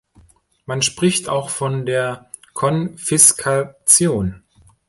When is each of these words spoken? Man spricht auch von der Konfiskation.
Man 0.65 0.81
spricht 0.81 1.29
auch 1.29 1.51
von 1.51 1.85
der 1.85 2.31
Konfiskation. 2.55 4.41